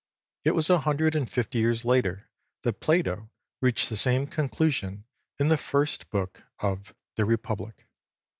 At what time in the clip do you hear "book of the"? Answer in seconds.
6.09-7.25